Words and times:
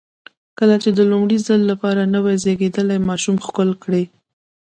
کله 0.57 0.75
چې 0.83 0.89
د 0.97 0.99
لومړي 1.11 1.37
ځل 1.47 1.61
لپاره 1.71 2.11
نوی 2.15 2.35
زېږېدلی 2.43 2.97
ماشوم 3.09 3.35
ښکل 3.45 3.69
کړئ. 3.83 4.03